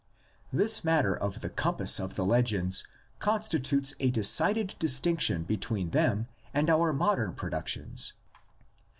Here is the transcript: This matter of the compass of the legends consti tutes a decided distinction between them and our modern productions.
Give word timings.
This 0.51 0.83
matter 0.83 1.15
of 1.15 1.41
the 1.41 1.49
compass 1.51 1.99
of 1.99 2.15
the 2.15 2.25
legends 2.25 2.87
consti 3.19 3.63
tutes 3.63 3.93
a 3.99 4.09
decided 4.09 4.75
distinction 4.79 5.43
between 5.43 5.91
them 5.91 6.27
and 6.55 6.71
our 6.71 6.91
modern 6.91 7.33
productions. 7.35 8.13